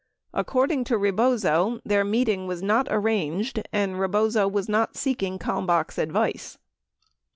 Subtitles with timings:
[0.33, 6.57] According to Rebozo, their meeting was not arranged and Rebozo was not seeking Kalmbach's advice.